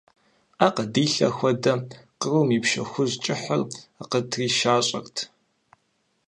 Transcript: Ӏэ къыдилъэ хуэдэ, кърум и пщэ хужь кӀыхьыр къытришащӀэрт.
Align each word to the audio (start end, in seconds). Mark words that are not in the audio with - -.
Ӏэ 0.57 0.67
къыдилъэ 0.75 1.27
хуэдэ, 1.35 1.73
кърум 2.19 2.49
и 2.57 2.59
пщэ 2.63 2.83
хужь 2.89 3.15
кӀыхьыр 3.23 3.61
къытришащӀэрт. 4.11 5.17